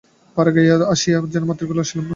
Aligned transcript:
পাড়াগাঁয়ে 0.37 0.71
আসিয়া 0.93 1.17
যেন 1.33 1.43
মাতৃক্রোড়ে 1.43 1.83
আসিলাম 1.83 1.99
মনে 1.99 2.05
হইল। 2.05 2.09